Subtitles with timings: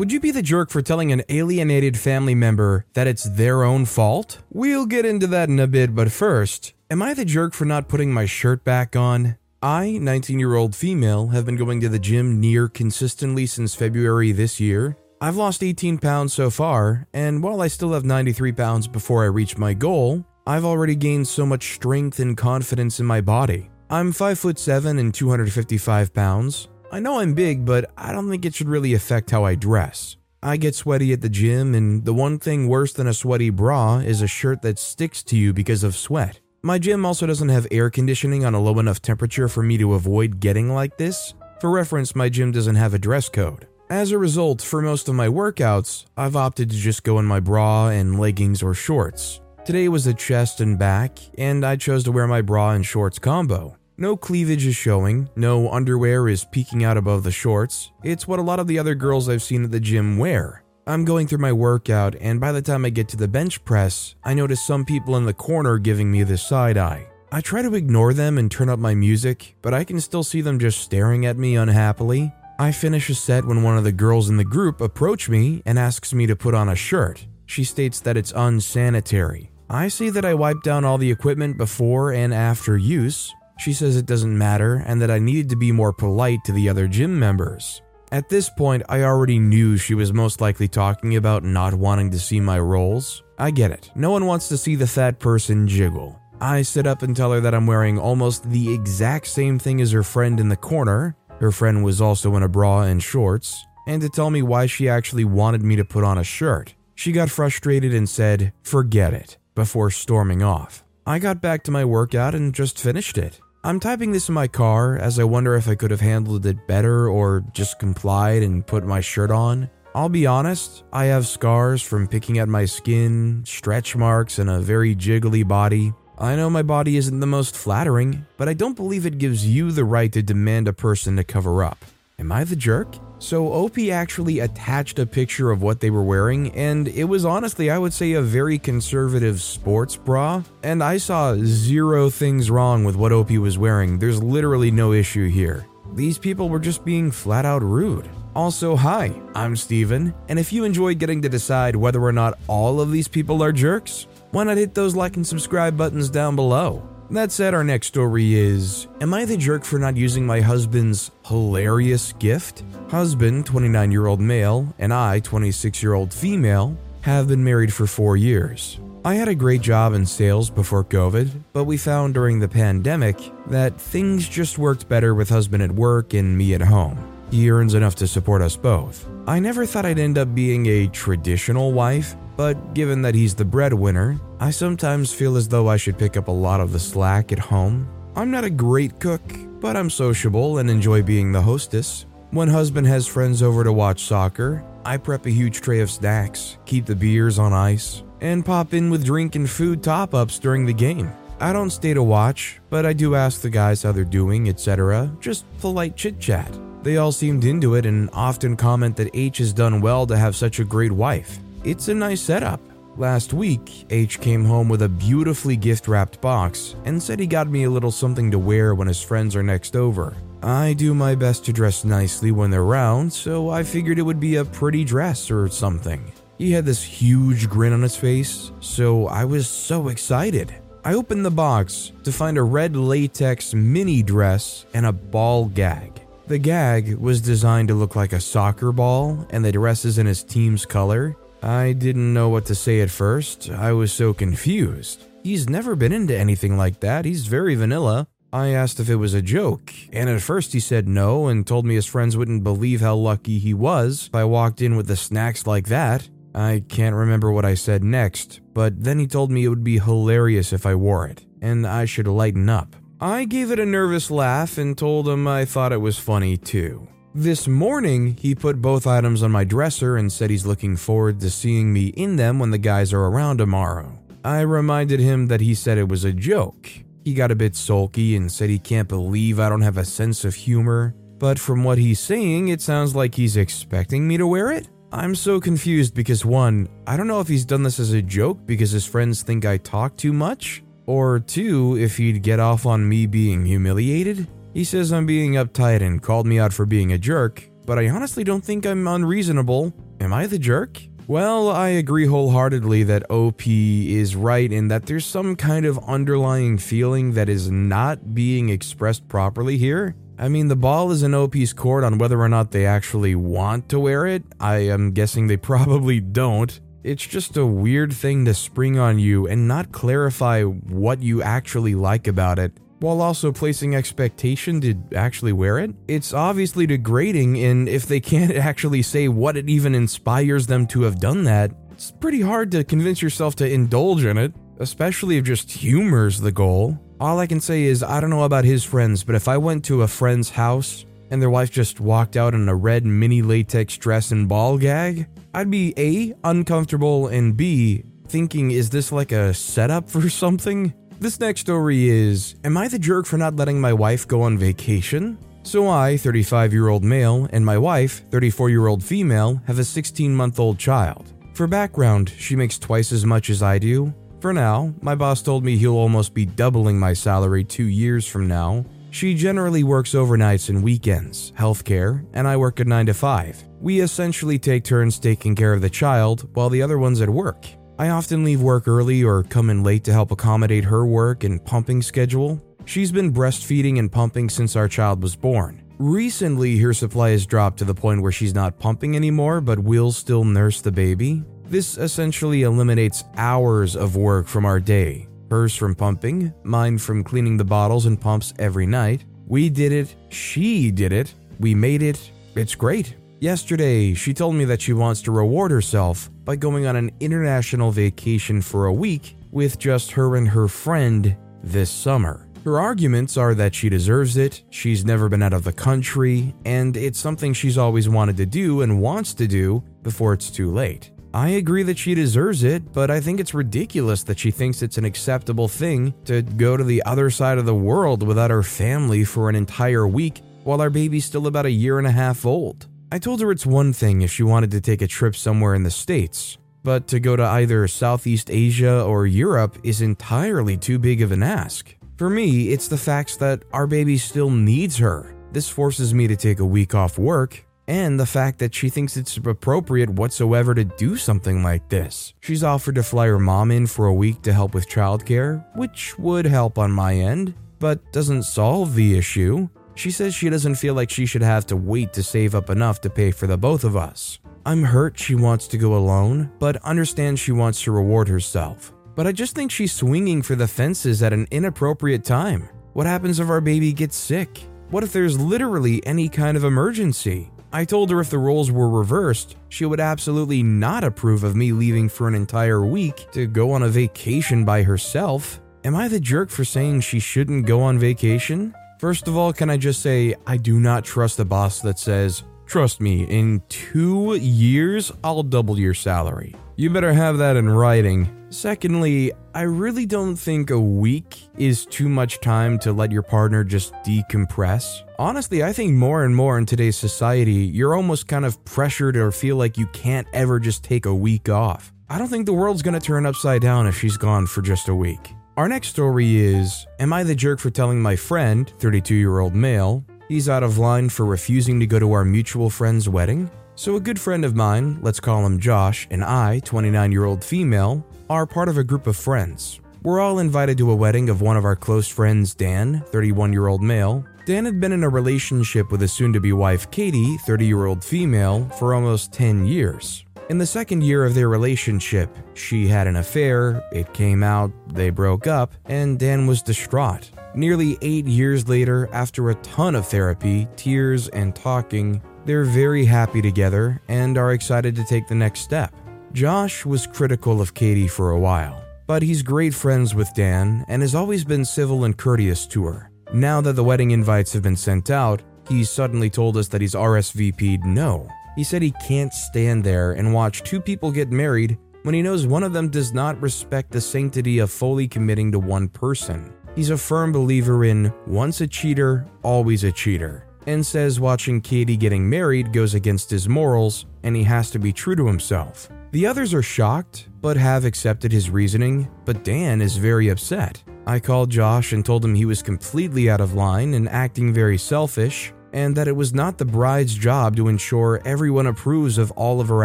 [0.00, 3.84] Would you be the jerk for telling an alienated family member that it's their own
[3.84, 4.38] fault?
[4.50, 7.86] We'll get into that in a bit, but first, am I the jerk for not
[7.86, 9.36] putting my shirt back on?
[9.62, 14.32] I, 19 year old female, have been going to the gym near consistently since February
[14.32, 14.96] this year.
[15.20, 19.26] I've lost 18 pounds so far, and while I still have 93 pounds before I
[19.26, 23.68] reach my goal, I've already gained so much strength and confidence in my body.
[23.90, 26.69] I'm 5 foot 7 and 255 pounds.
[26.92, 30.16] I know I'm big, but I don't think it should really affect how I dress.
[30.42, 33.98] I get sweaty at the gym, and the one thing worse than a sweaty bra
[33.98, 36.40] is a shirt that sticks to you because of sweat.
[36.62, 39.94] My gym also doesn't have air conditioning on a low enough temperature for me to
[39.94, 41.34] avoid getting like this.
[41.60, 43.68] For reference, my gym doesn't have a dress code.
[43.88, 47.38] As a result, for most of my workouts, I've opted to just go in my
[47.38, 49.40] bra and leggings or shorts.
[49.64, 53.18] Today was a chest and back, and I chose to wear my bra and shorts
[53.18, 53.76] combo.
[54.00, 57.92] No cleavage is showing, no underwear is peeking out above the shorts.
[58.02, 60.64] It's what a lot of the other girls I've seen at the gym wear.
[60.86, 64.14] I'm going through my workout, and by the time I get to the bench press,
[64.24, 67.08] I notice some people in the corner giving me the side eye.
[67.30, 70.40] I try to ignore them and turn up my music, but I can still see
[70.40, 72.32] them just staring at me unhappily.
[72.58, 75.78] I finish a set when one of the girls in the group approach me and
[75.78, 77.26] asks me to put on a shirt.
[77.44, 79.50] She states that it's unsanitary.
[79.68, 83.30] I say that I wiped down all the equipment before and after use.
[83.60, 86.70] She says it doesn't matter and that I needed to be more polite to the
[86.70, 87.82] other gym members.
[88.10, 92.18] At this point, I already knew she was most likely talking about not wanting to
[92.18, 93.22] see my rolls.
[93.38, 93.90] I get it.
[93.94, 96.18] No one wants to see the fat person jiggle.
[96.40, 99.92] I sit up and tell her that I'm wearing almost the exact same thing as
[99.92, 101.14] her friend in the corner.
[101.38, 104.88] Her friend was also in a bra and shorts, and to tell me why she
[104.88, 106.74] actually wanted me to put on a shirt.
[106.94, 110.82] She got frustrated and said, Forget it, before storming off.
[111.06, 113.38] I got back to my workout and just finished it.
[113.62, 116.66] I'm typing this in my car as I wonder if I could have handled it
[116.66, 119.68] better or just complied and put my shirt on.
[119.94, 124.60] I'll be honest, I have scars from picking at my skin, stretch marks, and a
[124.60, 125.92] very jiggly body.
[126.16, 129.72] I know my body isn't the most flattering, but I don't believe it gives you
[129.72, 131.84] the right to demand a person to cover up.
[132.18, 132.96] Am I the jerk?
[133.20, 137.70] So OP actually attached a picture of what they were wearing, and it was honestly,
[137.70, 140.42] I would say, a very conservative sports bra.
[140.62, 143.98] And I saw zero things wrong with what OP was wearing.
[143.98, 145.66] There's literally no issue here.
[145.92, 148.08] These people were just being flat out rude.
[148.34, 152.80] Also, hi, I'm Steven, and if you enjoy getting to decide whether or not all
[152.80, 156.89] of these people are jerks, why not hit those like and subscribe buttons down below?
[157.10, 161.10] That said, our next story is Am I the jerk for not using my husband's
[161.26, 162.62] hilarious gift?
[162.88, 167.88] Husband, 29 year old male, and I, 26 year old female, have been married for
[167.88, 168.78] four years.
[169.04, 173.18] I had a great job in sales before COVID, but we found during the pandemic
[173.48, 176.96] that things just worked better with husband at work and me at home.
[177.32, 179.08] He earns enough to support us both.
[179.26, 183.44] I never thought I'd end up being a traditional wife, but given that he's the
[183.44, 187.32] breadwinner, I sometimes feel as though I should pick up a lot of the slack
[187.32, 187.86] at home.
[188.16, 189.20] I'm not a great cook,
[189.60, 192.06] but I'm sociable and enjoy being the hostess.
[192.30, 196.56] When husband has friends over to watch soccer, I prep a huge tray of snacks,
[196.64, 200.64] keep the beers on ice, and pop in with drink and food top ups during
[200.64, 201.12] the game.
[201.40, 205.14] I don't stay to watch, but I do ask the guys how they're doing, etc.,
[205.20, 206.58] just polite chit chat.
[206.84, 210.34] They all seemed into it and often comment that H has done well to have
[210.34, 211.38] such a great wife.
[211.62, 212.60] It's a nice setup.
[212.96, 217.50] Last week, H came home with a beautifully gift wrapped box and said he got
[217.50, 220.16] me a little something to wear when his friends are next over.
[220.42, 224.18] I do my best to dress nicely when they're around, so I figured it would
[224.18, 226.10] be a pretty dress or something.
[226.38, 230.54] He had this huge grin on his face, so I was so excited.
[230.82, 236.00] I opened the box to find a red latex mini dress and a ball gag.
[236.26, 240.06] The gag was designed to look like a soccer ball, and the dress is in
[240.06, 243.50] his team's color, I didn't know what to say at first.
[243.50, 245.06] I was so confused.
[245.22, 247.04] He's never been into anything like that.
[247.04, 248.06] He's very vanilla.
[248.32, 251.66] I asked if it was a joke, and at first he said no and told
[251.66, 254.96] me his friends wouldn't believe how lucky he was if I walked in with the
[254.96, 256.08] snacks like that.
[256.32, 259.80] I can't remember what I said next, but then he told me it would be
[259.80, 262.76] hilarious if I wore it, and I should lighten up.
[263.00, 266.86] I gave it a nervous laugh and told him I thought it was funny too.
[267.14, 271.28] This morning, he put both items on my dresser and said he's looking forward to
[271.28, 273.98] seeing me in them when the guys are around tomorrow.
[274.24, 276.70] I reminded him that he said it was a joke.
[277.04, 280.24] He got a bit sulky and said he can't believe I don't have a sense
[280.24, 284.52] of humor, but from what he's saying, it sounds like he's expecting me to wear
[284.52, 284.68] it.
[284.92, 288.46] I'm so confused because one, I don't know if he's done this as a joke
[288.46, 292.88] because his friends think I talk too much, or two, if he'd get off on
[292.88, 294.28] me being humiliated.
[294.52, 297.88] He says I'm being uptight and called me out for being a jerk, but I
[297.88, 299.72] honestly don't think I'm unreasonable.
[300.00, 300.80] Am I the jerk?
[301.06, 306.58] Well, I agree wholeheartedly that OP is right in that there's some kind of underlying
[306.58, 309.94] feeling that is not being expressed properly here.
[310.18, 313.68] I mean, the ball is in OP's court on whether or not they actually want
[313.68, 314.24] to wear it.
[314.40, 316.60] I am guessing they probably don't.
[316.82, 321.74] It's just a weird thing to spring on you and not clarify what you actually
[321.76, 325.70] like about it while also placing expectation to actually wear it.
[325.86, 330.82] It's obviously degrading, and if they can't actually say what it even inspires them to
[330.82, 335.24] have done that, it's pretty hard to convince yourself to indulge in it, especially if
[335.24, 336.78] just humor's the goal.
[337.00, 339.64] All I can say is, I don't know about his friends, but if I went
[339.66, 343.78] to a friend's house and their wife just walked out in a red mini latex
[343.78, 349.32] dress and ball gag, I'd be A, uncomfortable, and B, thinking, is this like a
[349.32, 350.74] setup for something?
[351.00, 354.36] This next story is Am I the jerk for not letting my wife go on
[354.36, 355.16] vacation?
[355.44, 359.64] So, I, 35 year old male, and my wife, 34 year old female, have a
[359.64, 361.10] 16 month old child.
[361.32, 363.94] For background, she makes twice as much as I do.
[364.20, 368.28] For now, my boss told me he'll almost be doubling my salary two years from
[368.28, 368.66] now.
[368.90, 373.44] She generally works overnights and weekends, healthcare, and I work a 9 to 5.
[373.62, 377.46] We essentially take turns taking care of the child while the other one's at work.
[377.80, 381.42] I often leave work early or come in late to help accommodate her work and
[381.42, 382.38] pumping schedule.
[382.66, 385.62] She's been breastfeeding and pumping since our child was born.
[385.78, 389.92] Recently, her supply has dropped to the point where she's not pumping anymore but will
[389.92, 391.24] still nurse the baby.
[391.46, 395.08] This essentially eliminates hours of work from our day.
[395.30, 399.06] Hers from pumping, mine from cleaning the bottles and pumps every night.
[399.26, 402.94] We did it, she did it, we made it, it's great.
[403.20, 407.72] Yesterday, she told me that she wants to reward herself by going on an international
[407.72, 412.28] vacation for a week with just her and her friend this summer.
[412.44, 416.76] Her arguments are that she deserves it, she's never been out of the country, and
[416.76, 420.92] it's something she's always wanted to do and wants to do before it's too late.
[421.12, 424.78] I agree that she deserves it, but I think it's ridiculous that she thinks it's
[424.78, 429.02] an acceptable thing to go to the other side of the world without her family
[429.02, 432.68] for an entire week while our baby's still about a year and a half old.
[432.92, 435.62] I told her it's one thing if she wanted to take a trip somewhere in
[435.62, 441.00] the States, but to go to either Southeast Asia or Europe is entirely too big
[441.00, 441.72] of an ask.
[441.98, 445.14] For me, it's the fact that our baby still needs her.
[445.30, 448.96] This forces me to take a week off work, and the fact that she thinks
[448.96, 452.14] it's appropriate whatsoever to do something like this.
[452.18, 455.96] She's offered to fly her mom in for a week to help with childcare, which
[455.96, 459.48] would help on my end, but doesn't solve the issue.
[459.80, 462.82] She says she doesn't feel like she should have to wait to save up enough
[462.82, 464.18] to pay for the both of us.
[464.44, 468.74] I'm hurt she wants to go alone, but understand she wants to reward herself.
[468.94, 472.50] But I just think she's swinging for the fences at an inappropriate time.
[472.74, 474.42] What happens if our baby gets sick?
[474.68, 477.30] What if there's literally any kind of emergency?
[477.50, 481.52] I told her if the roles were reversed, she would absolutely not approve of me
[481.52, 485.40] leaving for an entire week to go on a vacation by herself.
[485.64, 488.54] Am I the jerk for saying she shouldn't go on vacation?
[488.80, 492.24] First of all, can I just say, I do not trust a boss that says,
[492.46, 496.34] Trust me, in two years, I'll double your salary.
[496.56, 498.08] You better have that in writing.
[498.30, 503.44] Secondly, I really don't think a week is too much time to let your partner
[503.44, 504.80] just decompress.
[504.98, 509.12] Honestly, I think more and more in today's society, you're almost kind of pressured or
[509.12, 511.70] feel like you can't ever just take a week off.
[511.90, 514.74] I don't think the world's gonna turn upside down if she's gone for just a
[514.74, 515.12] week.
[515.36, 519.34] Our next story is Am I the jerk for telling my friend, 32 year old
[519.34, 523.30] male, he's out of line for refusing to go to our mutual friend's wedding?
[523.54, 527.22] So, a good friend of mine, let's call him Josh, and I, 29 year old
[527.22, 529.60] female, are part of a group of friends.
[529.82, 533.46] We're all invited to a wedding of one of our close friends, Dan, 31 year
[533.46, 534.04] old male.
[534.26, 537.66] Dan had been in a relationship with his soon to be wife, Katie, 30 year
[537.66, 540.04] old female, for almost 10 years.
[540.30, 544.90] In the second year of their relationship, she had an affair, it came out, they
[544.90, 547.10] broke up, and Dan was distraught.
[547.34, 553.20] Nearly eight years later, after a ton of therapy, tears, and talking, they're very happy
[553.20, 555.74] together and are excited to take the next step.
[556.12, 560.80] Josh was critical of Katie for a while, but he's great friends with Dan and
[560.80, 562.92] has always been civil and courteous to her.
[563.12, 566.74] Now that the wedding invites have been sent out, he suddenly told us that he's
[566.76, 568.08] RSVP'd no.
[568.36, 572.26] He said he can't stand there and watch two people get married when he knows
[572.26, 576.32] one of them does not respect the sanctity of fully committing to one person.
[576.54, 581.76] He's a firm believer in once a cheater, always a cheater, and says watching Katie
[581.76, 585.68] getting married goes against his morals and he has to be true to himself.
[585.92, 590.62] The others are shocked, but have accepted his reasoning, but Dan is very upset.
[590.86, 594.58] I called Josh and told him he was completely out of line and acting very
[594.58, 599.40] selfish, and that it was not the bride's job to ensure everyone approves of all
[599.40, 599.64] of her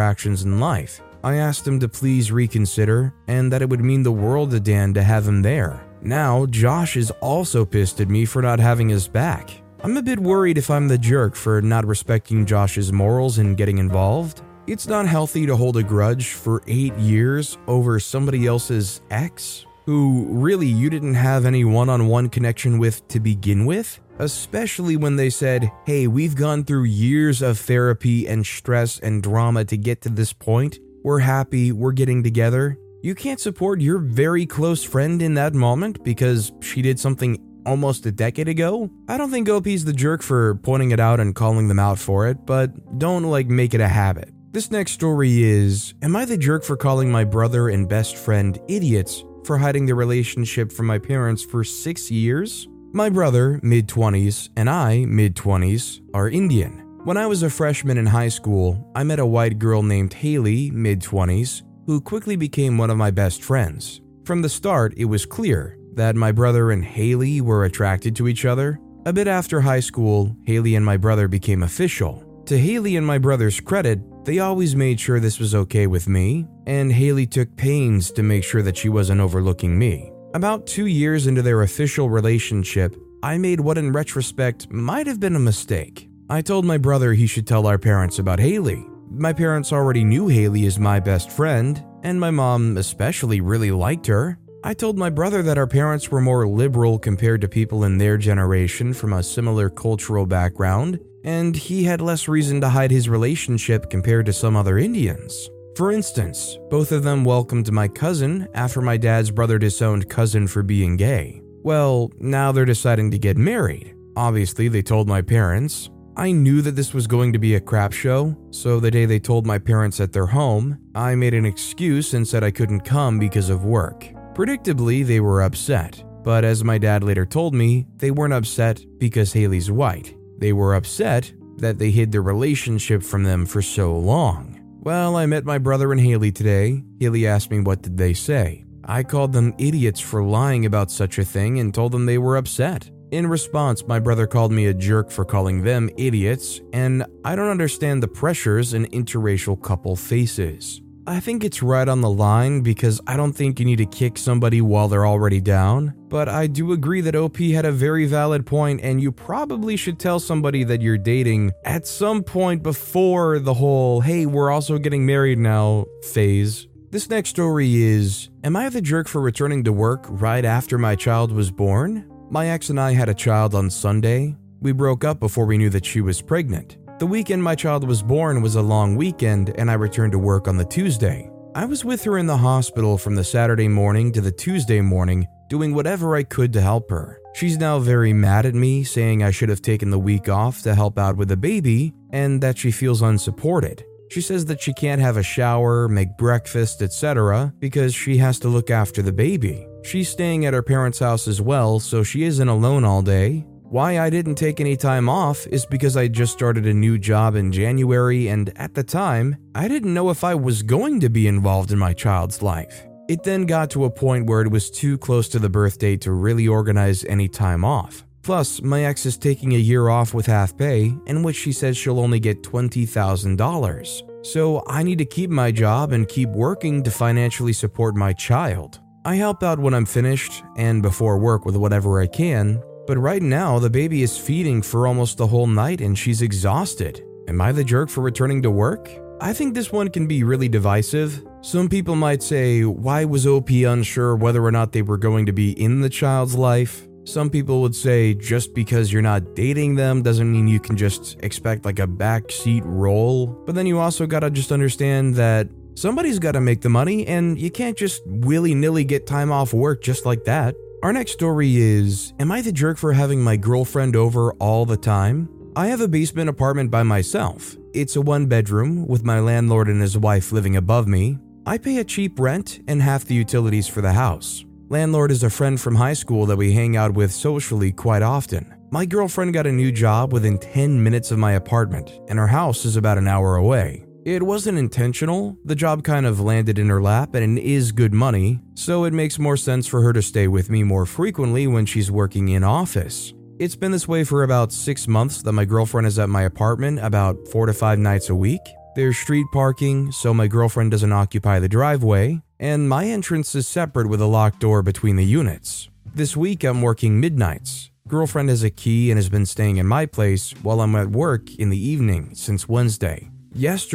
[0.00, 1.00] actions in life.
[1.22, 4.94] I asked him to please reconsider and that it would mean the world to Dan
[4.94, 5.84] to have him there.
[6.00, 9.50] Now, Josh is also pissed at me for not having his back.
[9.82, 13.78] I'm a bit worried if I'm the jerk for not respecting Josh's morals and getting
[13.78, 14.42] involved.
[14.66, 20.26] It's not healthy to hold a grudge for eight years over somebody else's ex, who
[20.28, 25.16] really you didn't have any one on one connection with to begin with especially when
[25.16, 30.02] they said, Hey, we've gone through years of therapy and stress and drama to get
[30.02, 30.78] to this point.
[31.02, 32.78] We're happy, we're getting together.
[33.02, 38.06] You can't support your very close friend in that moment because she did something almost
[38.06, 38.90] a decade ago.
[39.08, 42.26] I don't think OP's the jerk for pointing it out and calling them out for
[42.28, 44.30] it, but don't like make it a habit.
[44.52, 48.58] This next story is Am I the jerk for calling my brother and best friend
[48.68, 52.66] idiots for hiding the relationship from my parents for six years?
[52.92, 56.82] My brother, mid 20s, and I, mid 20s, are Indian.
[57.04, 60.72] When I was a freshman in high school, I met a white girl named Haley,
[60.72, 64.00] mid 20s, who quickly became one of my best friends.
[64.24, 68.44] From the start, it was clear that my brother and Haley were attracted to each
[68.44, 68.80] other.
[69.06, 72.42] A bit after high school, Haley and my brother became official.
[72.46, 76.46] To Haley and my brother's credit, they always made sure this was okay with me,
[76.66, 80.12] and Haley took pains to make sure that she wasn't overlooking me.
[80.34, 85.36] About two years into their official relationship, I made what in retrospect might have been
[85.36, 86.08] a mistake.
[86.28, 88.84] I told my brother he should tell our parents about Haley.
[89.10, 94.08] My parents already knew Haley as my best friend, and my mom especially really liked
[94.08, 94.38] her.
[94.64, 98.18] I told my brother that our parents were more liberal compared to people in their
[98.18, 103.90] generation from a similar cultural background, and he had less reason to hide his relationship
[103.90, 105.50] compared to some other Indians.
[105.76, 110.62] For instance, both of them welcomed my cousin after my dad's brother disowned cousin for
[110.62, 111.42] being gay.
[111.62, 113.94] Well, now they're deciding to get married.
[114.16, 115.90] Obviously, they told my parents.
[116.16, 119.18] I knew that this was going to be a crap show, so the day they
[119.18, 123.18] told my parents at their home, I made an excuse and said I couldn't come
[123.18, 124.06] because of work.
[124.32, 129.34] Predictably, they were upset, but as my dad later told me, they weren't upset because
[129.34, 130.15] Haley's white.
[130.38, 134.60] They were upset that they hid their relationship from them for so long.
[134.80, 136.82] Well, I met my brother and Haley today.
[137.00, 138.64] Haley asked me what did they say.
[138.84, 142.36] I called them idiots for lying about such a thing and told them they were
[142.36, 142.88] upset.
[143.10, 147.50] In response, my brother called me a jerk for calling them idiots, and I don't
[147.50, 150.80] understand the pressures an interracial couple faces.
[151.08, 154.18] I think it's right on the line because I don't think you need to kick
[154.18, 155.94] somebody while they're already down.
[156.08, 160.00] But I do agree that OP had a very valid point, and you probably should
[160.00, 165.06] tell somebody that you're dating at some point before the whole, hey, we're also getting
[165.06, 166.66] married now phase.
[166.90, 170.96] This next story is Am I the jerk for returning to work right after my
[170.96, 172.10] child was born?
[172.30, 174.34] My ex and I had a child on Sunday.
[174.60, 176.78] We broke up before we knew that she was pregnant.
[176.98, 180.48] The weekend my child was born was a long weekend, and I returned to work
[180.48, 181.30] on the Tuesday.
[181.54, 185.28] I was with her in the hospital from the Saturday morning to the Tuesday morning,
[185.50, 187.20] doing whatever I could to help her.
[187.34, 190.74] She's now very mad at me, saying I should have taken the week off to
[190.74, 193.84] help out with the baby, and that she feels unsupported.
[194.10, 198.48] She says that she can't have a shower, make breakfast, etc., because she has to
[198.48, 199.68] look after the baby.
[199.84, 203.98] She's staying at her parents' house as well, so she isn't alone all day, why
[203.98, 207.50] I didn't take any time off is because I just started a new job in
[207.50, 211.72] January, and at the time, I didn't know if I was going to be involved
[211.72, 212.86] in my child's life.
[213.08, 216.12] It then got to a point where it was too close to the birthday to
[216.12, 218.04] really organize any time off.
[218.22, 221.76] Plus, my ex is taking a year off with half pay, in which she says
[221.76, 224.26] she'll only get $20,000.
[224.26, 228.80] So I need to keep my job and keep working to financially support my child.
[229.04, 233.22] I help out when I'm finished and before work with whatever I can, but right
[233.22, 237.04] now, the baby is feeding for almost the whole night and she's exhausted.
[237.28, 238.88] Am I the jerk for returning to work?
[239.20, 241.26] I think this one can be really divisive.
[241.40, 245.32] Some people might say, why was OP unsure whether or not they were going to
[245.32, 246.86] be in the child's life?
[247.04, 251.16] Some people would say, just because you're not dating them doesn't mean you can just
[251.20, 253.28] expect like a backseat role.
[253.28, 257.50] But then you also gotta just understand that somebody's gotta make the money and you
[257.50, 260.56] can't just willy nilly get time off work just like that.
[260.82, 264.76] Our next story is Am I the jerk for having my girlfriend over all the
[264.76, 265.28] time?
[265.56, 267.56] I have a basement apartment by myself.
[267.72, 271.18] It's a one bedroom with my landlord and his wife living above me.
[271.46, 274.44] I pay a cheap rent and half the utilities for the house.
[274.68, 278.54] Landlord is a friend from high school that we hang out with socially quite often.
[278.70, 282.64] My girlfriend got a new job within 10 minutes of my apartment, and her house
[282.66, 283.85] is about an hour away.
[284.06, 287.92] It wasn't intentional, the job kind of landed in her lap and it is good
[287.92, 291.66] money, so it makes more sense for her to stay with me more frequently when
[291.66, 293.14] she's working in office.
[293.40, 296.78] It's been this way for about six months that my girlfriend is at my apartment
[296.84, 298.42] about four to five nights a week.
[298.76, 303.88] There's street parking, so my girlfriend doesn't occupy the driveway, and my entrance is separate
[303.88, 305.68] with a locked door between the units.
[305.84, 307.72] This week I'm working midnights.
[307.88, 311.34] Girlfriend has a key and has been staying in my place while I'm at work
[311.34, 313.10] in the evening since Wednesday.
[313.32, 313.74] Yesterday,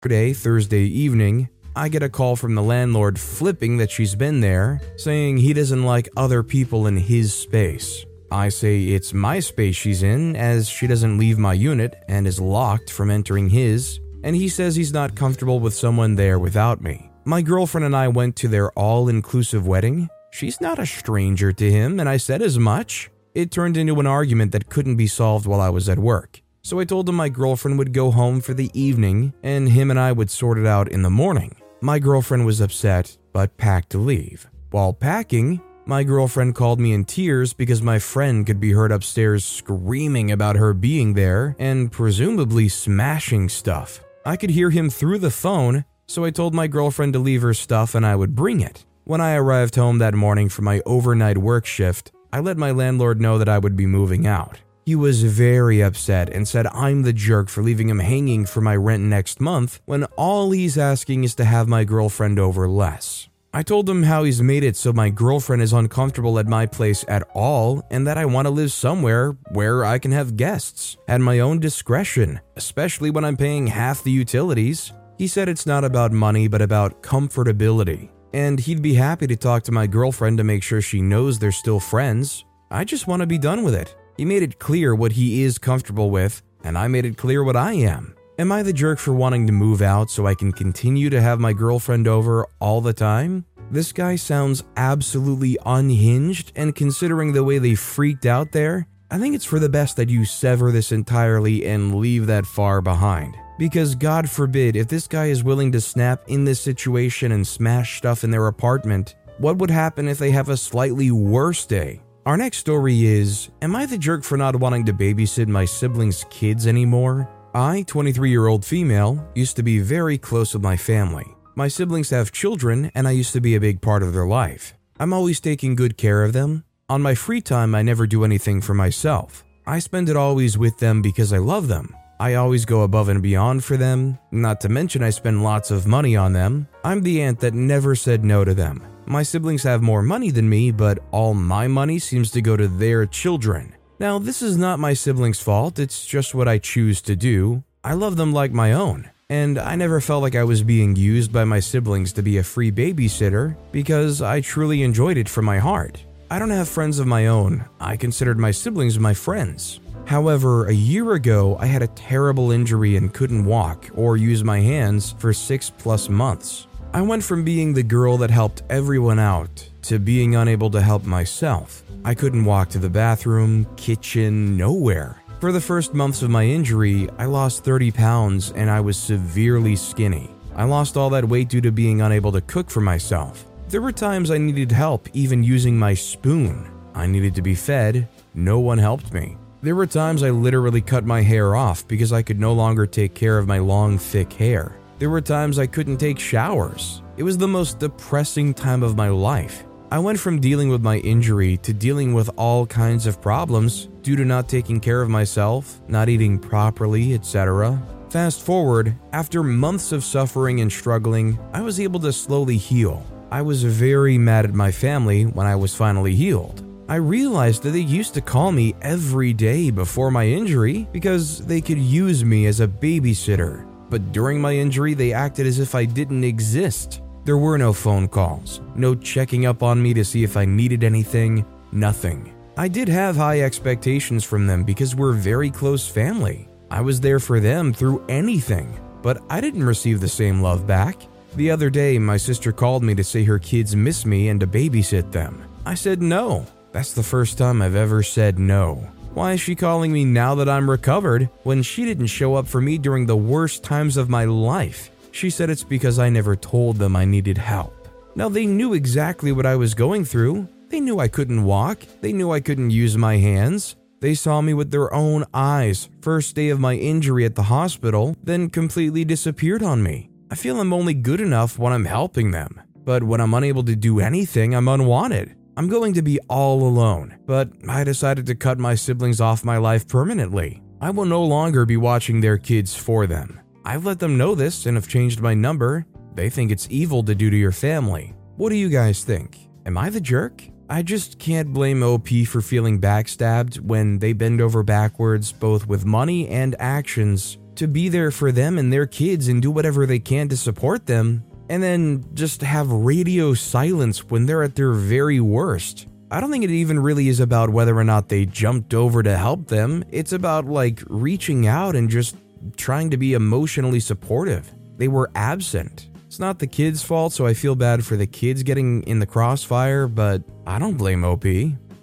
[0.00, 0.32] today.
[0.32, 5.38] Thursday evening, I get a call from the landlord flipping that she's been there, saying
[5.38, 8.04] he doesn't like other people in his space.
[8.30, 12.40] I say it's my space she's in, as she doesn't leave my unit and is
[12.40, 17.10] locked from entering his, and he says he's not comfortable with someone there without me.
[17.24, 20.08] My girlfriend and I went to their all inclusive wedding.
[20.30, 23.10] She's not a stranger to him, and I said as much.
[23.34, 26.40] It turned into an argument that couldn't be solved while I was at work.
[26.68, 29.98] So I told him my girlfriend would go home for the evening and him and
[29.98, 31.56] I would sort it out in the morning.
[31.80, 34.46] My girlfriend was upset, but packed to leave.
[34.70, 39.46] While packing, my girlfriend called me in tears because my friend could be heard upstairs
[39.46, 44.04] screaming about her being there and presumably smashing stuff.
[44.26, 47.54] I could hear him through the phone, so I told my girlfriend to leave her
[47.54, 48.84] stuff and I would bring it.
[49.04, 53.22] When I arrived home that morning for my overnight work shift, I let my landlord
[53.22, 54.60] know that I would be moving out.
[54.88, 58.74] He was very upset and said I'm the jerk for leaving him hanging for my
[58.74, 63.28] rent next month when all he's asking is to have my girlfriend over less.
[63.52, 67.04] I told him how he's made it so my girlfriend is uncomfortable at my place
[67.06, 71.20] at all and that I want to live somewhere where I can have guests at
[71.20, 74.94] my own discretion, especially when I'm paying half the utilities.
[75.18, 79.64] He said it's not about money but about comfortability, and he'd be happy to talk
[79.64, 82.46] to my girlfriend to make sure she knows they're still friends.
[82.70, 83.94] I just want to be done with it.
[84.18, 87.54] He made it clear what he is comfortable with, and I made it clear what
[87.54, 88.16] I am.
[88.36, 91.38] Am I the jerk for wanting to move out so I can continue to have
[91.38, 93.46] my girlfriend over all the time?
[93.70, 99.36] This guy sounds absolutely unhinged, and considering the way they freaked out there, I think
[99.36, 103.36] it's for the best that you sever this entirely and leave that far behind.
[103.56, 107.98] Because God forbid, if this guy is willing to snap in this situation and smash
[107.98, 112.00] stuff in their apartment, what would happen if they have a slightly worse day?
[112.28, 116.26] Our next story is Am I the jerk for not wanting to babysit my siblings'
[116.28, 117.26] kids anymore?
[117.54, 121.24] I, 23 year old female, used to be very close with my family.
[121.54, 124.74] My siblings have children, and I used to be a big part of their life.
[125.00, 126.64] I'm always taking good care of them.
[126.90, 129.42] On my free time, I never do anything for myself.
[129.66, 131.96] I spend it always with them because I love them.
[132.20, 135.86] I always go above and beyond for them, not to mention I spend lots of
[135.86, 136.68] money on them.
[136.84, 138.86] I'm the aunt that never said no to them.
[139.08, 142.68] My siblings have more money than me, but all my money seems to go to
[142.68, 143.74] their children.
[143.98, 147.64] Now, this is not my siblings' fault, it's just what I choose to do.
[147.82, 151.32] I love them like my own, and I never felt like I was being used
[151.32, 155.58] by my siblings to be a free babysitter because I truly enjoyed it from my
[155.58, 156.04] heart.
[156.30, 159.80] I don't have friends of my own, I considered my siblings my friends.
[160.04, 164.60] However, a year ago, I had a terrible injury and couldn't walk or use my
[164.60, 166.67] hands for six plus months.
[166.94, 171.04] I went from being the girl that helped everyone out to being unable to help
[171.04, 171.82] myself.
[172.02, 175.22] I couldn't walk to the bathroom, kitchen, nowhere.
[175.40, 179.76] For the first months of my injury, I lost 30 pounds and I was severely
[179.76, 180.30] skinny.
[180.56, 183.44] I lost all that weight due to being unable to cook for myself.
[183.68, 186.70] There were times I needed help even using my spoon.
[186.94, 188.08] I needed to be fed.
[188.32, 189.36] No one helped me.
[189.60, 193.14] There were times I literally cut my hair off because I could no longer take
[193.14, 194.77] care of my long, thick hair.
[194.98, 197.02] There were times I couldn't take showers.
[197.16, 199.64] It was the most depressing time of my life.
[199.92, 204.16] I went from dealing with my injury to dealing with all kinds of problems due
[204.16, 207.80] to not taking care of myself, not eating properly, etc.
[208.10, 213.06] Fast forward, after months of suffering and struggling, I was able to slowly heal.
[213.30, 216.64] I was very mad at my family when I was finally healed.
[216.88, 221.60] I realized that they used to call me every day before my injury because they
[221.60, 223.67] could use me as a babysitter.
[223.90, 227.00] But during my injury, they acted as if I didn't exist.
[227.24, 230.84] There were no phone calls, no checking up on me to see if I needed
[230.84, 232.34] anything, nothing.
[232.56, 236.48] I did have high expectations from them because we're very close family.
[236.70, 240.96] I was there for them through anything, but I didn't receive the same love back.
[241.36, 244.46] The other day, my sister called me to say her kids miss me and to
[244.46, 245.44] babysit them.
[245.64, 246.46] I said no.
[246.72, 248.90] That's the first time I've ever said no.
[249.18, 252.60] Why is she calling me now that I'm recovered when she didn't show up for
[252.60, 254.92] me during the worst times of my life?
[255.10, 257.88] She said it's because I never told them I needed help.
[258.14, 260.46] Now, they knew exactly what I was going through.
[260.68, 263.74] They knew I couldn't walk, they knew I couldn't use my hands.
[263.98, 268.14] They saw me with their own eyes, first day of my injury at the hospital,
[268.22, 270.10] then completely disappeared on me.
[270.30, 273.74] I feel I'm only good enough when I'm helping them, but when I'm unable to
[273.74, 275.34] do anything, I'm unwanted.
[275.58, 279.56] I'm going to be all alone, but I decided to cut my siblings off my
[279.56, 280.62] life permanently.
[280.80, 283.40] I will no longer be watching their kids for them.
[283.64, 285.84] I've let them know this and have changed my number.
[286.14, 288.14] They think it's evil to do to your family.
[288.36, 289.48] What do you guys think?
[289.66, 290.44] Am I the jerk?
[290.70, 295.84] I just can't blame OP for feeling backstabbed when they bend over backwards, both with
[295.84, 299.98] money and actions, to be there for them and their kids and do whatever they
[299.98, 305.20] can to support them, and then just have radio silence when they're at their very
[305.20, 305.86] worst.
[306.10, 309.16] I don't think it even really is about whether or not they jumped over to
[309.16, 309.84] help them.
[309.90, 312.16] It's about like reaching out and just
[312.56, 314.50] trying to be emotionally supportive.
[314.78, 315.90] They were absent.
[316.06, 319.06] It's not the kids' fault, so I feel bad for the kids getting in the
[319.06, 321.26] crossfire, but I don't blame OP.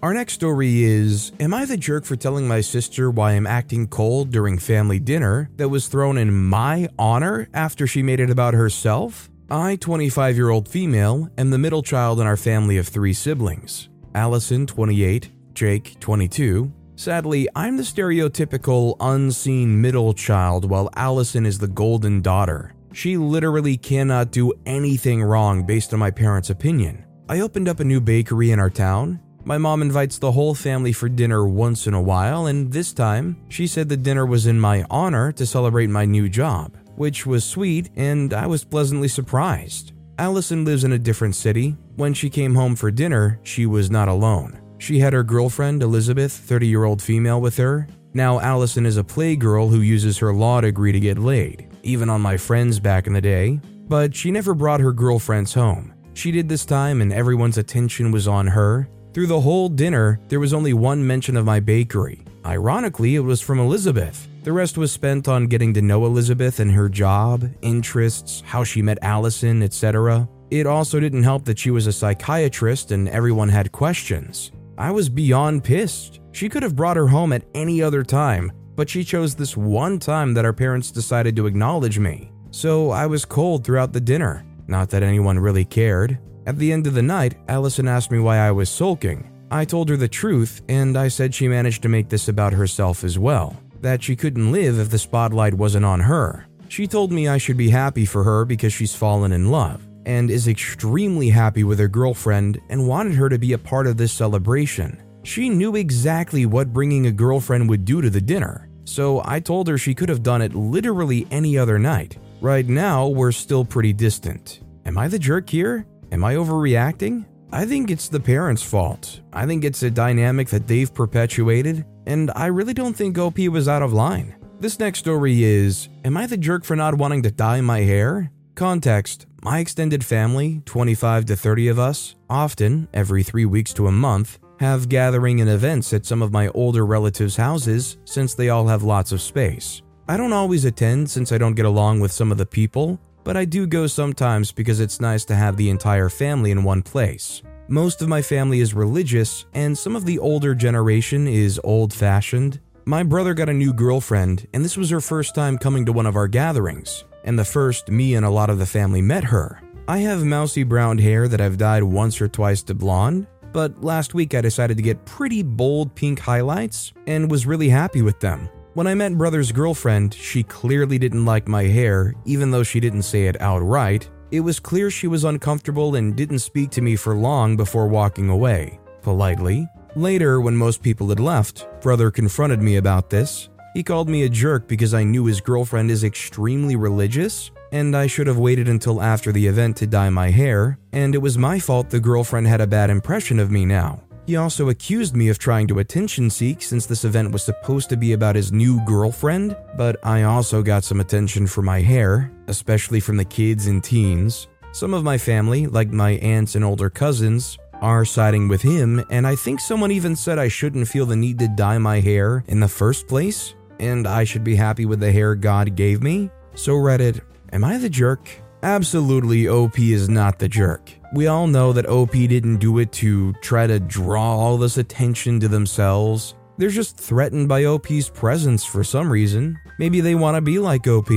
[0.01, 3.87] Our next story is Am I the jerk for telling my sister why I'm acting
[3.87, 8.55] cold during family dinner that was thrown in my honor after she made it about
[8.55, 9.29] herself?
[9.49, 13.89] I, 25 year old female, am the middle child in our family of three siblings
[14.15, 21.67] Allison, 28, Jake, 22, Sadly, I'm the stereotypical unseen middle child while Allison is the
[21.67, 22.73] golden daughter.
[22.93, 27.03] She literally cannot do anything wrong based on my parents' opinion.
[27.27, 29.19] I opened up a new bakery in our town.
[29.43, 33.35] My mom invites the whole family for dinner once in a while, and this time,
[33.49, 37.43] she said the dinner was in my honor to celebrate my new job, which was
[37.43, 39.93] sweet, and I was pleasantly surprised.
[40.17, 41.75] Allison lives in a different city.
[41.95, 44.59] When she came home for dinner, she was not alone.
[44.77, 47.87] She had her girlfriend, Elizabeth, 30 year old female, with her.
[48.13, 52.21] Now, Allison is a playgirl who uses her law degree to get laid, even on
[52.21, 53.59] my friends back in the day.
[53.87, 55.93] But she never brought her girlfriends home.
[56.13, 58.87] She did this time, and everyone's attention was on her.
[59.13, 62.23] Through the whole dinner, there was only one mention of my bakery.
[62.45, 64.27] Ironically, it was from Elizabeth.
[64.45, 68.79] The rest was spent on getting to know Elizabeth and her job, interests, how she
[68.79, 70.29] met Allison, etc.
[70.51, 74.51] It also didn't help that she was a psychiatrist and everyone had questions.
[74.77, 76.19] I was beyond pissed.
[76.31, 79.97] She could have brought her home at any other time, but she chose this one
[79.97, 82.31] time that our parents decided to acknowledge me.
[82.51, 84.45] So I was cold throughout the dinner.
[84.67, 86.19] Not that anyone really cared.
[86.45, 89.27] At the end of the night, Allison asked me why I was sulking.
[89.49, 93.03] I told her the truth, and I said she managed to make this about herself
[93.03, 96.47] as well that she couldn't live if the spotlight wasn't on her.
[96.67, 100.29] She told me I should be happy for her because she's fallen in love and
[100.29, 104.11] is extremely happy with her girlfriend and wanted her to be a part of this
[104.11, 105.01] celebration.
[105.23, 109.67] She knew exactly what bringing a girlfriend would do to the dinner, so I told
[109.67, 112.17] her she could have done it literally any other night.
[112.41, 114.61] Right now, we're still pretty distant.
[114.85, 115.87] Am I the jerk here?
[116.11, 117.25] Am I overreacting?
[117.51, 119.21] I think it's the parents' fault.
[119.33, 123.67] I think it's a dynamic that they've perpetuated, and I really don't think OP was
[123.67, 124.35] out of line.
[124.59, 128.31] This next story is Am I the jerk for not wanting to dye my hair?
[128.55, 133.91] Context My extended family, 25 to 30 of us, often, every three weeks to a
[133.91, 138.67] month, have gathering and events at some of my older relatives' houses since they all
[138.67, 139.81] have lots of space.
[140.07, 143.35] I don't always attend since I don't get along with some of the people, but
[143.35, 147.41] I do go sometimes because it's nice to have the entire family in one place.
[147.67, 152.59] Most of my family is religious, and some of the older generation is old fashioned.
[152.85, 156.05] My brother got a new girlfriend, and this was her first time coming to one
[156.05, 159.59] of our gatherings and the first me and a lot of the family met her.
[159.87, 164.13] I have mousy brown hair that I've dyed once or twice to blonde, but last
[164.13, 168.47] week I decided to get pretty bold pink highlights and was really happy with them.
[168.73, 173.03] When I met brother's girlfriend, she clearly didn't like my hair, even though she didn't
[173.03, 174.09] say it outright.
[174.35, 178.27] It was clear she was uncomfortable and didn't speak to me for long before walking
[178.27, 179.65] away, politely.
[179.95, 183.47] Later, when most people had left, brother confronted me about this.
[183.73, 188.07] He called me a jerk because I knew his girlfriend is extremely religious and I
[188.07, 191.57] should have waited until after the event to dye my hair, and it was my
[191.57, 194.04] fault the girlfriend had a bad impression of me now.
[194.25, 197.97] He also accused me of trying to attention seek since this event was supposed to
[197.97, 202.99] be about his new girlfriend, but I also got some attention for my hair, especially
[202.99, 204.47] from the kids and teens.
[204.71, 209.27] Some of my family, like my aunts and older cousins, are siding with him, and
[209.27, 212.59] I think someone even said I shouldn't feel the need to dye my hair in
[212.59, 216.31] the first place, and I should be happy with the hair God gave me.
[216.55, 218.27] So, Reddit, am I the jerk?
[218.63, 220.91] Absolutely, OP is not the jerk.
[221.13, 225.39] We all know that OP didn't do it to try to draw all this attention
[225.41, 226.35] to themselves.
[226.57, 229.59] They're just threatened by OP's presence for some reason.
[229.77, 231.09] Maybe they want to be like OP.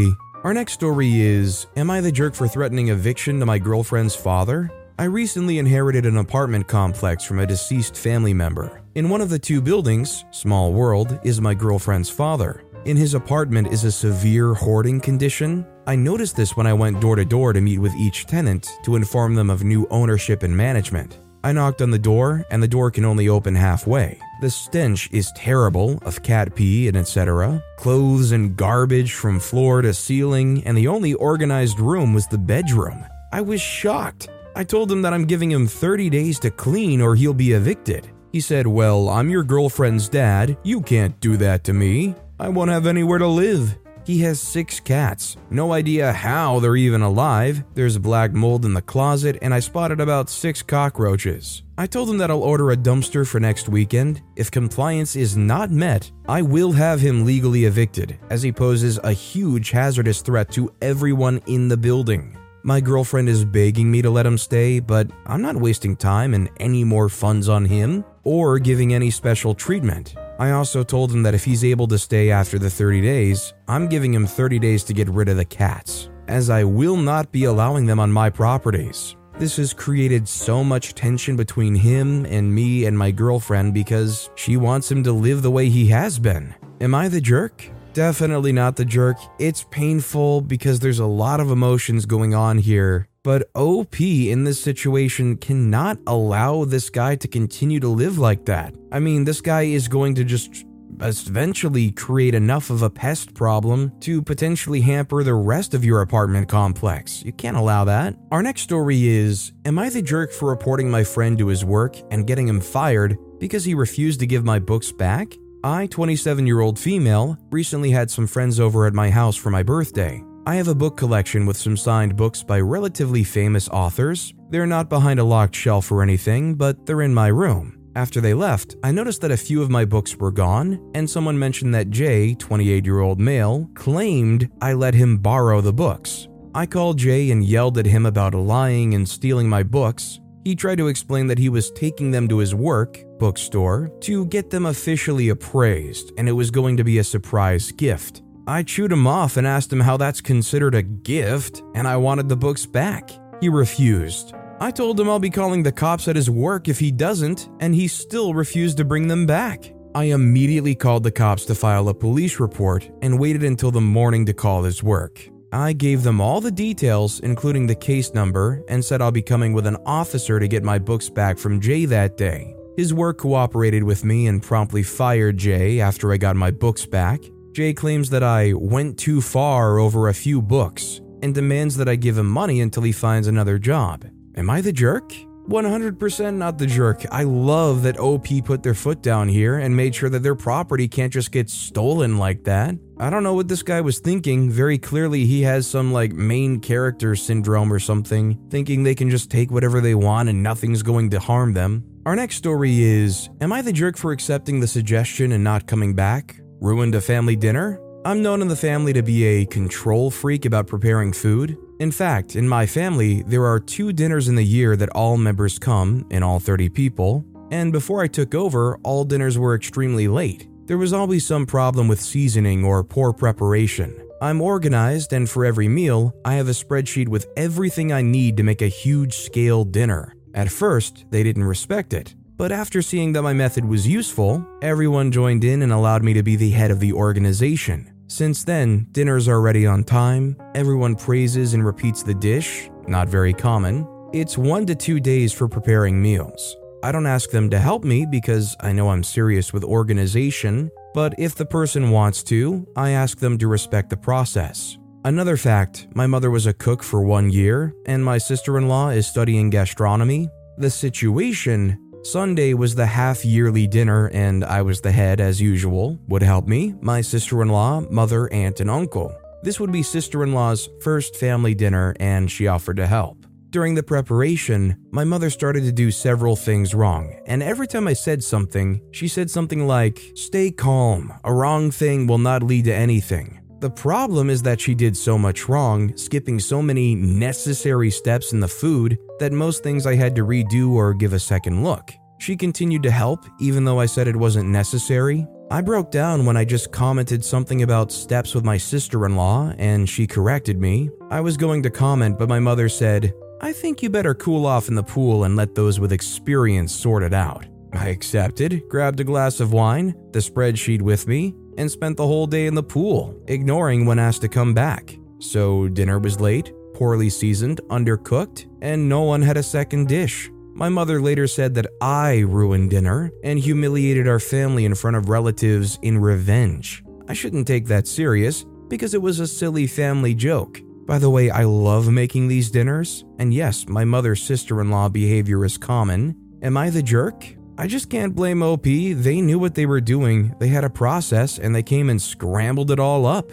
[0.45, 4.71] Our next story is Am I the jerk for threatening eviction to my girlfriend's father?
[5.01, 8.83] I recently inherited an apartment complex from a deceased family member.
[8.97, 12.65] In one of the two buildings, Small World, is my girlfriend's father.
[12.85, 15.65] In his apartment is a severe hoarding condition.
[15.89, 18.95] I noticed this when I went door to door to meet with each tenant to
[18.95, 21.17] inform them of new ownership and management.
[21.43, 24.21] I knocked on the door, and the door can only open halfway.
[24.43, 27.65] The stench is terrible of cat pee and etc.
[27.79, 33.07] Clothes and garbage from floor to ceiling, and the only organized room was the bedroom.
[33.33, 34.29] I was shocked.
[34.55, 38.11] I told him that I'm giving him 30 days to clean or he'll be evicted.
[38.31, 40.59] He said, Well, I'm your girlfriend's dad.
[40.65, 42.15] You can't do that to me.
[42.39, 43.79] I won't have anywhere to live.
[44.09, 45.37] He has six cats.
[45.51, 47.63] No idea how they're even alive.
[47.75, 51.63] There's black mold in the closet, and I spotted about six cockroaches.
[51.77, 54.23] I told him that I'll order a dumpster for next weekend.
[54.35, 59.13] If compliance is not met, I will have him legally evicted, as he poses a
[59.13, 62.35] huge hazardous threat to everyone in the building.
[62.63, 66.49] My girlfriend is begging me to let him stay, but I'm not wasting time and
[66.61, 70.15] any more funds on him or giving any special treatment.
[70.39, 73.89] I also told him that if he's able to stay after the 30 days, I'm
[73.89, 77.45] giving him 30 days to get rid of the cats, as I will not be
[77.45, 79.17] allowing them on my properties.
[79.39, 84.57] This has created so much tension between him and me and my girlfriend because she
[84.57, 86.55] wants him to live the way he has been.
[86.81, 87.69] Am I the jerk?
[87.99, 89.17] Definitely not the jerk.
[89.41, 94.63] It's painful because there's a lot of emotions going on here but OP in this
[94.63, 98.75] situation cannot allow this guy to continue to live like that.
[98.91, 100.65] I mean, this guy is going to just
[101.01, 106.49] eventually create enough of a pest problem to potentially hamper the rest of your apartment
[106.49, 107.23] complex.
[107.23, 108.17] You can't allow that.
[108.31, 111.97] Our next story is Am I the jerk for reporting my friend to his work
[112.11, 115.37] and getting him fired because he refused to give my books back?
[115.65, 119.63] I, 27 year old female, recently had some friends over at my house for my
[119.63, 120.23] birthday.
[120.47, 124.33] I have a book collection with some signed books by relatively famous authors.
[124.51, 127.79] They're not behind a locked shelf or anything, but they're in my room.
[127.97, 131.39] After they left, I noticed that a few of my books were gone, and someone
[131.39, 136.29] mentioned that Jay, 28 year old male, claimed I let him borrow the books.
[136.55, 140.21] I called Jay and yelled at him about lying and stealing my books.
[140.49, 144.49] He tried to explain that he was taking them to his work, bookstore, to get
[144.49, 148.23] them officially appraised, and it was going to be a surprise gift.
[148.47, 152.31] I chewed him off and asked him how that's considered a gift, and I wanted
[152.31, 153.11] the books back.
[153.43, 154.33] He refused.
[154.59, 157.75] I told him I'll be calling the cops at his work if he doesn't, and
[157.75, 159.71] he still refused to bring them back.
[159.95, 164.25] I immediately called the cops to file a police report and waited until the morning
[164.25, 165.29] to call his work.
[165.53, 169.53] I gave them all the details, including the case number, and said I'll be coming
[169.55, 172.55] with an officer to get my books back from Jay that day.
[172.77, 177.21] His work cooperated with me and promptly fired Jay after I got my books back,
[177.53, 181.97] Jay claims that I went too far over a few books and demands that I
[181.97, 184.07] give him money until he finds another job.
[184.37, 185.13] Am I the jerk?
[185.49, 187.05] 100% not the jerk.
[187.11, 190.89] I love that OP put their foot down here and made sure that their property
[190.89, 192.75] can't just get stolen like that.
[192.99, 194.51] I don't know what this guy was thinking.
[194.51, 199.31] Very clearly, he has some like main character syndrome or something, thinking they can just
[199.31, 201.85] take whatever they want and nothing's going to harm them.
[202.05, 205.95] Our next story is Am I the jerk for accepting the suggestion and not coming
[205.95, 206.39] back?
[206.61, 207.81] Ruined a family dinner?
[208.09, 211.59] I'm known in the family to be a control freak about preparing food.
[211.79, 215.59] In fact, in my family, there are two dinners in the year that all members
[215.59, 220.49] come, in all 30 people, and before I took over, all dinners were extremely late.
[220.65, 223.95] There was always some problem with seasoning or poor preparation.
[224.23, 228.43] I'm organized, and for every meal, I have a spreadsheet with everything I need to
[228.43, 230.15] make a huge scale dinner.
[230.33, 232.15] At first, they didn't respect it.
[232.39, 236.23] But after seeing that my method was useful, everyone joined in and allowed me to
[236.23, 237.93] be the head of the organization.
[238.11, 243.35] Since then, dinners are ready on time, everyone praises and repeats the dish, not very
[243.35, 243.87] common.
[244.15, 246.57] It's one to two days for preparing meals.
[246.83, 251.15] I don't ask them to help me because I know I'm serious with organization, but
[251.19, 254.79] if the person wants to, I ask them to respect the process.
[255.05, 258.89] Another fact my mother was a cook for one year, and my sister in law
[258.89, 260.31] is studying gastronomy.
[260.57, 265.99] The situation Sunday was the half yearly dinner, and I was the head as usual.
[266.09, 269.15] Would help me, my sister in law, mother, aunt, and uncle.
[269.43, 273.27] This would be sister in law's first family dinner, and she offered to help.
[273.51, 277.95] During the preparation, my mother started to do several things wrong, and every time I
[277.95, 282.75] said something, she said something like, Stay calm, a wrong thing will not lead to
[282.75, 283.41] anything.
[283.61, 288.39] The problem is that she did so much wrong, skipping so many necessary steps in
[288.39, 291.93] the food, that most things I had to redo or give a second look.
[292.19, 295.27] She continued to help, even though I said it wasn't necessary.
[295.51, 299.53] I broke down when I just commented something about steps with my sister in law,
[299.57, 300.91] and she corrected me.
[301.11, 304.69] I was going to comment, but my mother said, I think you better cool off
[304.69, 307.47] in the pool and let those with experience sort it out.
[307.73, 312.27] I accepted, grabbed a glass of wine, the spreadsheet with me, and spent the whole
[312.27, 314.97] day in the pool, ignoring when asked to come back.
[315.21, 320.31] So dinner was late, poorly seasoned, undercooked, and no one had a second dish.
[320.55, 325.09] My mother later said that I ruined dinner and humiliated our family in front of
[325.09, 326.85] relatives in revenge.
[327.09, 330.61] I shouldn't take that serious because it was a silly family joke.
[330.87, 334.89] By the way, I love making these dinners, and yes, my mother's sister in law
[334.89, 336.15] behavior is common.
[336.43, 337.27] Am I the jerk?
[337.59, 338.63] I just can't blame OP.
[338.63, 342.71] They knew what they were doing, they had a process, and they came and scrambled
[342.71, 343.33] it all up.